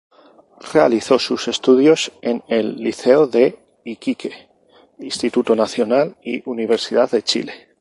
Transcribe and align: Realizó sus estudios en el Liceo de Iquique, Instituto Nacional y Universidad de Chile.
Realizó 0.73 1.19
sus 1.19 1.47
estudios 1.47 2.11
en 2.23 2.41
el 2.47 2.77
Liceo 2.77 3.27
de 3.27 3.59
Iquique, 3.83 4.47
Instituto 4.97 5.55
Nacional 5.55 6.15
y 6.23 6.41
Universidad 6.49 7.11
de 7.11 7.21
Chile. 7.21 7.53